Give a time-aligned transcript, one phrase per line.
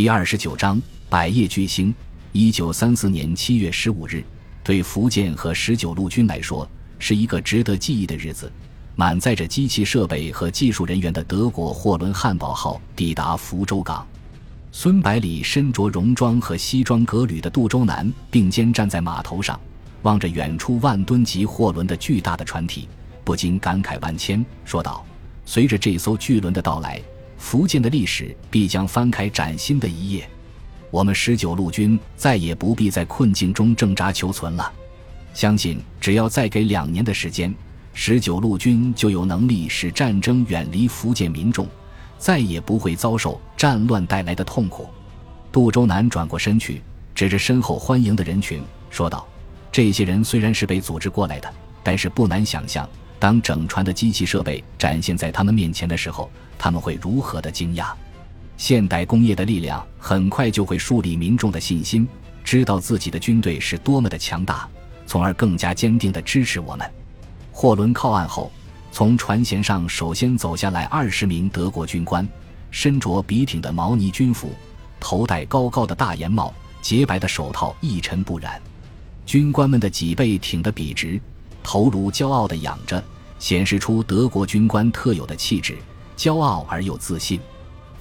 [0.00, 0.80] 第二十九章
[1.10, 1.94] 百业巨星。
[2.32, 4.24] 一九三四年七月十五日，
[4.64, 6.66] 对福建和十九路军来说
[6.98, 8.50] 是一个值得记忆的日子。
[8.96, 14.06] 满载着机器设备和技术人员的德国货轮“汉堡号”抵达福州港。
[14.72, 19.60] 孙百里身着戎装和西装革履的杜周南并肩站在码头上，
[20.00, 22.88] 望着远处万吨级货轮的巨大的船体，
[23.22, 25.04] 不禁感慨万千，说道
[25.44, 26.98] ：“随着这艘巨轮的到来。”
[27.40, 30.28] 福建的历史必将翻开崭新的一页，
[30.90, 34.72] 我们十九路军再也不必在困境中挣扎求存了。
[35.32, 37.52] 相信只要再给两年的时间，
[37.94, 41.66] 十九路军就有能力使战争远离福建民众，
[42.18, 44.88] 再也不会遭受战乱带来的痛苦。
[45.50, 46.82] 杜周南转过身去，
[47.14, 49.26] 指着身后欢迎的人群，说道
[49.72, 52.88] ：“这些人虽然是被组织过来的，但是不难想象。”
[53.20, 57.92] 当整船的机器设备展现在他们面前的时候，他们会如何的惊讶？
[58.56, 62.08] 现代工业的力量很快就会树立民众的信心，
[62.42, 64.66] 知道自己的军队是多么的强大，
[65.06, 66.90] 从而更加坚定地支持我们。
[67.52, 68.50] 货轮靠岸后，
[68.90, 72.26] 从船舷上首先走下来二十名德国军官，
[72.70, 74.54] 身着笔挺的毛呢军服，
[74.98, 78.60] 头戴高高的大檐帽，洁白的手套一尘不染。
[79.26, 81.20] 军官们的脊背挺得笔直。
[81.62, 83.02] 头颅骄傲地仰着，
[83.38, 85.78] 显示出德国军官特有的气质，
[86.16, 87.40] 骄傲而又自信。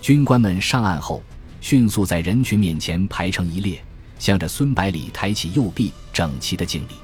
[0.00, 1.22] 军官们上岸后，
[1.60, 3.82] 迅速在人群面前排成一列，
[4.18, 6.94] 向着孙百里抬起右臂，整齐的敬礼。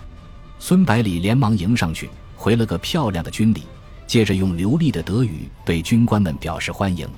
[0.59, 3.63] 孙百里连忙迎上去，回了个漂亮的军礼，
[4.07, 7.09] 接着用流利的德语对军官们表示欢迎。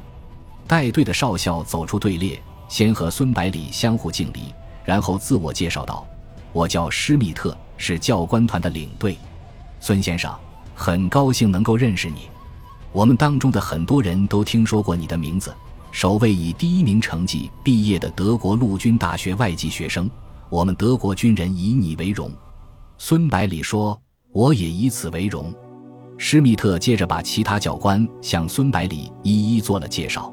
[0.69, 6.06] 带队的少校走出队列，先和孙百里相互敬礼，然后自我介绍道
[6.55, 9.17] ：“我叫施密特。”是教官团的领队，
[9.81, 10.33] 孙先生，
[10.75, 12.28] 很高兴能够认识你。
[12.92, 15.55] 我们当中的很多人都听说过你的名字，
[15.91, 20.11] 首位以第一名成绩毕业的德国陆军大学外籍学生，
[20.48, 22.31] 我们德国军人以你为荣。
[22.98, 24.00] 孙百里说
[24.33, 25.53] ：“我也以此为荣。”
[26.19, 30.33] 施密特接着把其他教官向孙百里一一做了介绍。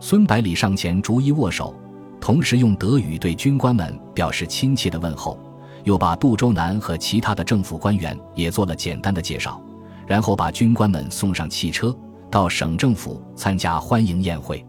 [0.00, 1.74] 孙百里上前逐一握手，
[2.20, 5.38] 同时用德语对军官们表示亲切的问候。
[5.84, 9.60] 又把杜周南和其他的政府官员也做了简单的介绍，
[10.06, 11.94] 然后把军官们送上汽车，
[12.30, 14.64] 到省政府参加欢迎宴会。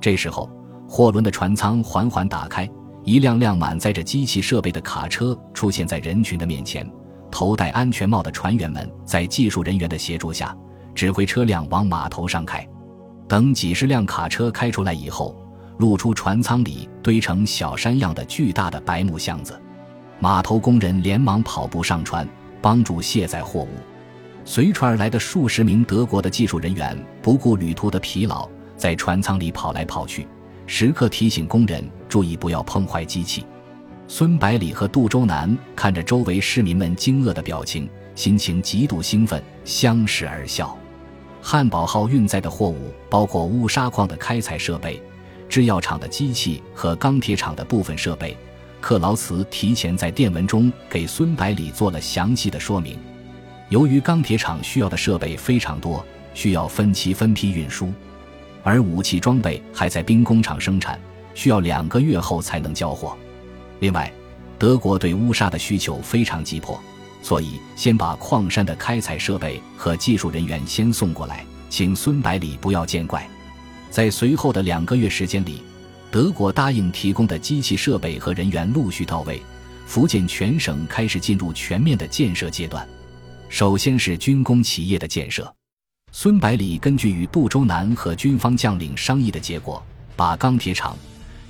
[0.00, 0.48] 这时候，
[0.88, 2.68] 货轮的船舱缓缓打开，
[3.04, 6.88] 一辆辆满载着机器设备的卡车出现在人群的面前。
[7.30, 10.56] 头戴安全帽的船员们在技术人员的协助下，
[10.94, 12.66] 指挥车辆往码头上开。
[13.28, 15.36] 等几十辆卡车开出来以后，
[15.78, 19.60] 露出船舱里堆成小山样的巨大的白木箱子。
[20.18, 22.26] 码头工人连忙跑步上船，
[22.60, 23.68] 帮助卸载货物。
[24.44, 30.26] 随船而来的数十名德国的技术人员不顾旅途的疲劳，在船舱里跑来跑去，
[30.66, 33.44] 时刻提醒工人注意不要碰坏机器。
[34.08, 40.78] 孙百里和杜周南看着周围市民们惊愕的表情，心情极度兴奋，相视而笑。
[41.42, 45.02] 汉堡号运载的货物包括乌沙矿的开采设备、
[45.48, 48.36] 制药厂的机器和钢铁厂的部分设备。
[48.80, 52.98] 克劳茨提前在电文中给孙百里做了详细的说明。
[53.68, 56.04] 由于钢铁厂需要的设备非常多，
[56.34, 57.92] 需要分期分批运输，
[58.62, 61.00] 而武器装备还在兵工厂生产，
[61.34, 63.16] 需要两个月后才能交货。
[63.80, 64.12] 另外，
[64.56, 66.80] 德国对乌沙的需求非常急迫，
[67.22, 73.28] 所以先把矿山的开采设备和技术人员先送过来，请孙百里不要见怪。
[73.90, 75.62] 在随后的两个月时间里。
[76.10, 79.42] 德国答应提供的机器设备和人员陆续到位，
[79.86, 82.86] 福建全省开始进入全面的建设阶段。
[83.48, 85.52] 首先是军工企业的建设。
[86.12, 89.82] 孙百里根据与杜周南和军方将领商议的结果，
[90.14, 90.96] 把钢铁厂、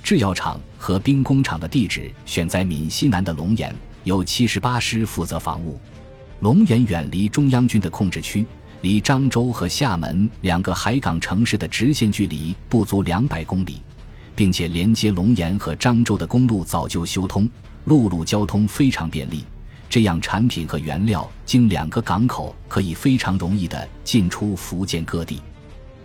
[0.03, 5.79] 制药厂和兵工厂的地址选在闽西南的龙岩，由七十八师负责防务。
[6.41, 8.45] 龙岩远离中央军的控制区，
[8.81, 13.81] 离漳州和厦门两个海港城市的直线距离不足两百公里。
[14.37, 17.49] 并且连接龙岩和漳州的公路早就修通，
[17.85, 19.43] 陆路交通非常便利。
[19.89, 25.41] 这样产品和原料经两个港口可以非常容易地进出福建各地。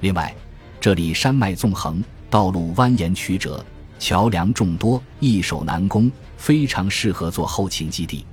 [0.01, 0.35] 另外，
[0.81, 3.63] 这里山脉纵横，道路蜿蜒曲折，
[3.99, 8.25] 桥梁众多，易守难攻，非常适合做后勤基地。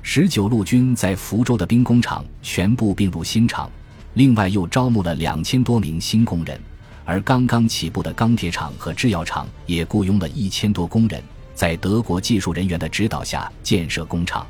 [0.00, 3.68] 十九路军在福州的兵工厂全部并入新厂，
[4.14, 6.60] 另外又招募了两千多名新工人。
[7.10, 11.20] 而刚刚起步的钢铁厂和制药厂也雇佣了一千多工人，
[11.56, 14.46] 在德国技术人员的指导下建设工厂。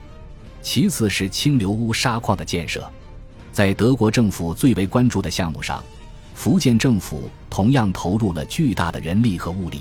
[0.60, 2.86] 其次是清流乌沙矿的建设，
[3.50, 5.82] 在德国政府最为关注的项目上，
[6.34, 9.80] 福建政府同样投入了巨大的人力和物力。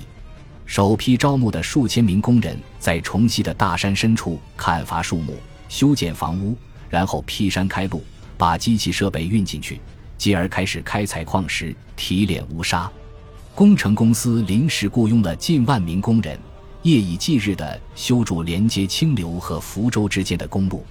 [0.64, 5.36] 首批招募的数千名工人在崇溪的大山深处砍伐树木、
[5.68, 6.56] 修建房屋，
[6.88, 8.02] 然后劈山开路，
[8.38, 9.78] 把机器设备运进去，
[10.20, 12.92] 继而开始开采矿石、提炼乌砂。
[13.54, 16.38] 工程公司临时雇佣了近万名工人，
[16.82, 20.84] 夜以继日地修筑连接清流和福州之间的公路，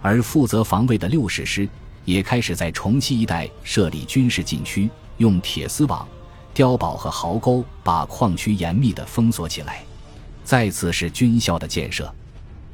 [0.00, 1.68] 而负责防卫的六十师
[2.06, 6.08] 也开始在重庆一带设立军事禁区，用铁丝网。
[6.54, 9.84] 碉堡和壕沟把矿区严密地封锁起来。
[10.44, 12.10] 再次是军校的建设。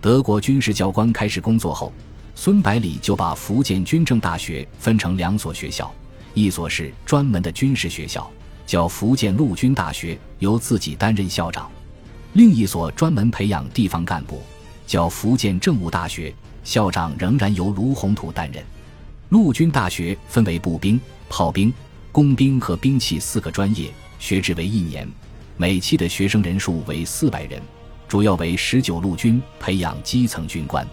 [0.00, 1.92] 德国军事教官开始工作后，
[2.40, 5.92] 孙百里就把福建军政大学分成两所学校：
[6.34, 8.30] 一所是专门的军事学校，
[8.64, 11.68] 叫福建陆军大学，由自己担任校长；
[12.34, 14.40] 另一所专门培养地方干部，
[14.86, 16.32] 叫福建政务大学，
[16.62, 18.64] 校长仍然由卢洪图担任。
[19.30, 20.98] 陆军大学分为步兵、
[21.28, 21.74] 炮兵。
[22.12, 25.08] 工兵和兵器四个专业，学制为一年，
[25.56, 27.60] 每期的学生人数为四百人，
[28.06, 30.86] 主要为十九路军培养基层军官。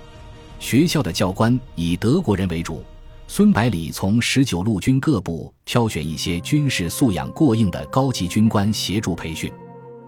[0.59, 2.83] 学校的教官以德国人为主。
[3.27, 9.51] 孙百里从十九路军各部挑选一些军事素养过硬的高级军官协助培训。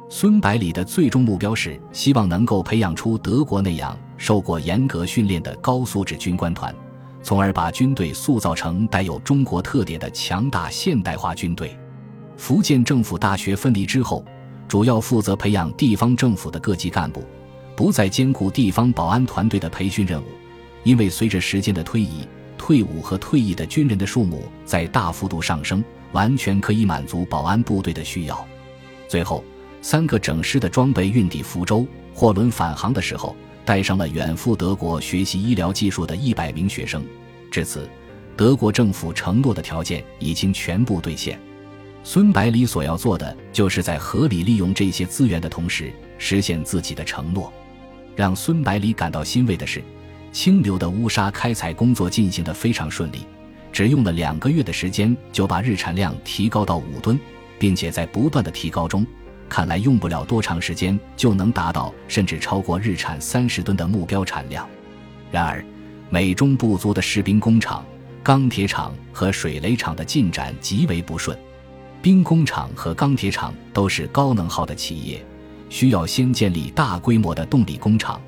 [0.10, 6.74] 孙百里的最终目标是希望能够培养出德国那样受过严格训练的高素质军官团。
[7.24, 11.78] 从而把军队塑造成带有中国特点的强大现代化军队。
[12.38, 14.24] 福建政府大学分离之后，
[14.68, 17.24] 主要负责培养地方政府的各级干部，
[17.78, 20.26] 不再兼顾地方保安团队的培训任务。
[20.84, 22.28] 因为随着时间的推移，
[22.58, 25.82] 退伍和退役的军人的数目在大幅度上升，
[26.12, 28.46] 完全可以满足保安部队的需要。
[29.08, 29.44] 最后，
[29.82, 33.34] 三个整师的装备运抵福州，货轮返航的时候。
[33.68, 37.04] 带上了远赴德国学习医疗技术的一百名学生。
[37.52, 37.86] 至此，
[38.38, 41.38] 德国政府承诺的条件已经全部兑现。
[42.02, 47.52] 孙百里所要做的，就是在合理利用这些资源的同时，实现自己的承诺。
[48.18, 49.80] 让孙百里感到欣慰的是，
[50.32, 53.20] 清流的乌沙开采工作进行得非常顺利，
[53.72, 57.20] 只用了两个月的时间，就把日产量提高到五吨，
[57.60, 59.06] 并且在不断的提高中。
[59.48, 64.68] 看来用不了多长时间就能达到甚至超过日产三十吨的目标产量。
[65.30, 65.64] 然而，
[66.10, 67.86] 美中不足的士兵工厂、
[68.24, 71.38] 钢铁厂和水雷厂的进展极为不顺。
[72.02, 75.24] 兵工厂和钢铁厂都是高能耗的企业，
[75.70, 78.20] 需要先建立大规模的动力工厂；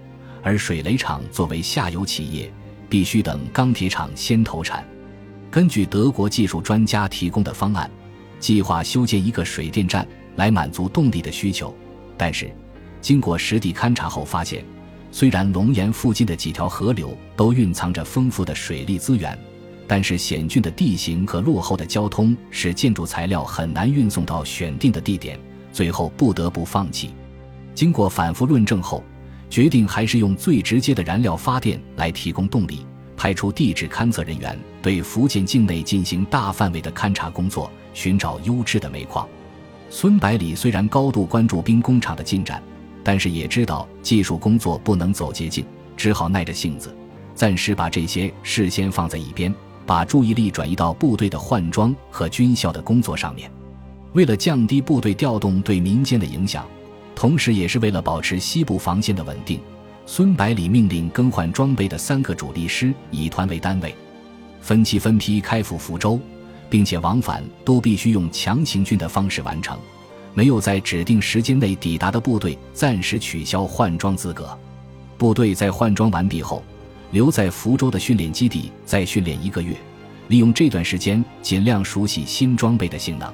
[0.42, 2.52] 而水雷厂作为下游企业，
[2.90, 4.88] 必须等钢铁厂先投产。
[5.52, 7.90] 根据德国技术专家提供的方案，
[8.40, 10.08] 计划修建一个水电站。
[10.36, 11.76] 来满足动力的需求，
[12.16, 12.50] 但是
[13.02, 14.64] 经过实地勘察后发现，
[15.12, 19.38] 虽然龙岩附近的几条河流都蕴藏着丰富的水利资源，
[19.86, 25.38] 但是险峻的地形和落后的交通使建筑材料很难运送到选定的地点，
[25.74, 27.10] 最后不得不放弃。
[27.80, 29.02] 经过反复论证后，
[29.50, 32.86] 决定还是用最直接的燃料发电来提供动力，
[33.16, 39.26] 派出地质勘测人员对福建境内进行大范围的勘察工作，寻找优质的煤矿。
[39.90, 42.62] 孙百里虽然高度关注兵工厂的进展，
[43.02, 45.66] 但是也知道技术工作不能走捷径，
[45.96, 46.94] 只好耐着性子，
[47.34, 49.56] 暂时把这些事先放在一边，
[49.86, 53.50] 把注意力转移到部队的换装和军校的工作上面。
[54.12, 56.68] 为了降低部队调动对民间的影响，
[57.20, 59.60] 同时也是为了保持西部防线的稳定，
[60.06, 63.94] 孙百里命令更换装备的三个主力师以团为单位，
[64.62, 66.18] 分期分批开赴福州。
[66.70, 69.78] 并且往返都必须用强行军的方式完成，
[70.36, 74.58] 没有在指定时间内抵达的部队暂时取消换装资格。
[75.18, 76.64] 部队在换装完毕后，
[77.10, 79.76] 留在福州的训练基地再训练一个月，
[80.28, 83.34] 利用这段时间尽量熟悉新装备的性能。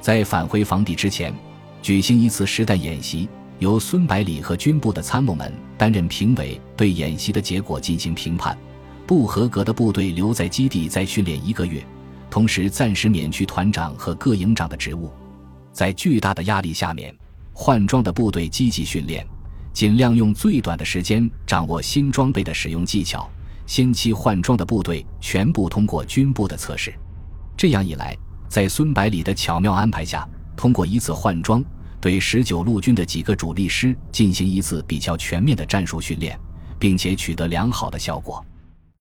[0.00, 1.34] 在返回防地之前，
[1.82, 8.56] 举行一次实弹演习，由孙百里和军部的参谋们担任评委，对演习的结果进行评判。
[9.06, 11.84] 不合格的部队留在基地再训练一个月。
[12.30, 15.10] 同时，暂时免去团长和各营长的职务。
[15.72, 17.12] 在巨大的压力下面，
[17.52, 19.26] 换装的部队积极训练，
[19.72, 23.28] 尽量用最短的时间掌握新装备的使用技巧。
[23.66, 26.94] 先期换装的部队全部通过军部的测试。
[27.56, 28.16] 这样一来，
[28.48, 30.28] 在孙百里的巧妙安排下，
[30.60, 31.64] 通过一次换装，
[32.02, 36.38] 对十九路军的几个主力师进行一次比较全面的战术训练，
[36.78, 38.44] 并且取得良好的效果。